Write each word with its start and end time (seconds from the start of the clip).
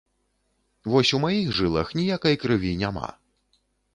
Вось 0.93 1.11
у 1.17 1.19
маіх 1.25 1.51
жылах 1.59 1.93
ніякай 1.99 2.35
крыві 2.45 2.71
няма. 2.83 3.09